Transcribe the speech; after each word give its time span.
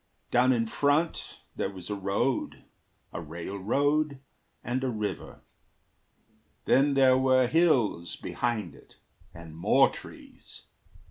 Down 0.31 0.51
in 0.51 0.65
front 0.65 1.41
There 1.55 1.69
was 1.69 1.91
a 1.91 1.95
road, 1.95 2.65
a 3.13 3.21
railroad, 3.21 4.19
and 4.63 4.83
a 4.83 4.89
river; 4.89 5.41
Then 6.65 6.95
there 6.95 7.19
were 7.19 7.45
hills 7.45 8.15
behind 8.15 8.73
it, 8.73 8.95
and 9.31 9.55
more 9.55 9.91
trees. 9.91 10.63